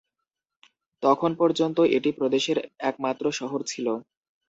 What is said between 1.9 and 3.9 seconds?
এটি প্রদেশের একমাত্র শহর ছিল।